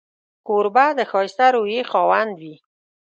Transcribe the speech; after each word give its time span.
کوربه 0.47 0.85
د 0.97 0.99
ښایسته 1.09 1.45
روحيې 1.55 1.81
خاوند 1.91 2.33
وي. 2.41 2.55